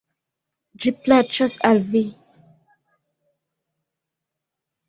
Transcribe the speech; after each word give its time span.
Ĝi 0.85 0.93
plaĉas 1.01 1.57
al 1.69 1.83
vi! 1.91 2.01